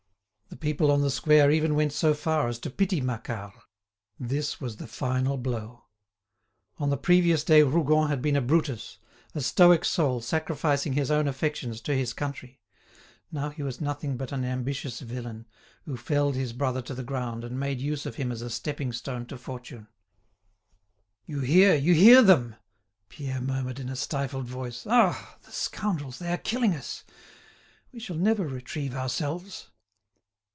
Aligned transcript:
The 0.63 0.67
people 0.71 0.91
on 0.91 1.01
the 1.01 1.09
square 1.09 1.49
even 1.49 1.73
went 1.75 1.91
so 1.93 2.13
far 2.13 2.47
as 2.49 2.59
to 2.59 2.69
pity 2.69 2.99
Macquart. 3.01 3.53
This 4.19 4.59
was 4.61 4.75
the 4.77 4.85
final 4.85 5.37
blow. 5.37 5.85
On 6.77 6.89
the 6.91 6.97
previous 6.97 7.43
day 7.43 7.63
Rougon 7.63 8.09
had 8.09 8.21
been 8.21 8.35
a 8.35 8.41
Brutus, 8.41 8.97
a 9.33 9.39
stoic 9.41 9.83
soul 9.85 10.19
sacrificing 10.21 10.93
his 10.93 11.09
own 11.09 11.27
affections 11.27 11.79
to 11.81 11.95
his 11.95 12.13
country; 12.13 12.61
now 13.31 13.49
he 13.49 13.63
was 13.63 13.79
nothing 13.81 14.17
but 14.17 14.31
an 14.33 14.43
ambitious 14.45 14.99
villain, 14.99 15.47
who 15.85 15.95
felled 15.97 16.35
his 16.35 16.51
brother 16.53 16.81
to 16.83 16.93
the 16.93 17.01
ground 17.03 17.43
and 17.45 17.57
made 17.59 17.79
use 17.81 18.05
of 18.05 18.15
him 18.17 18.29
as 18.31 18.41
a 18.43 18.49
stepping 18.49 18.91
stone 18.91 19.25
to 19.27 19.37
fortune. 19.39 19.87
"You 21.25 21.39
hear, 21.39 21.73
you 21.75 21.93
hear 21.95 22.21
them?" 22.21 22.57
Pierre 23.09 23.41
murmured 23.41 23.79
in 23.79 23.89
a 23.89 23.95
stifled 23.95 24.45
voice. 24.47 24.85
"Ah! 24.87 25.37
the 25.41 25.51
scoundrels, 25.51 26.19
they 26.19 26.31
are 26.31 26.37
killing 26.37 26.73
us; 26.75 27.03
we 27.93 27.99
shall 27.99 28.17
never 28.17 28.45
retrieve 28.47 28.93
ourselves." 28.93 29.69